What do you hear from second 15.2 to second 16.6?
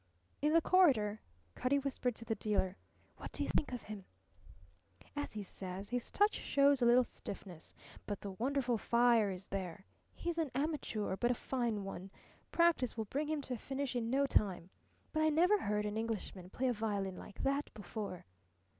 I never heard an Englishman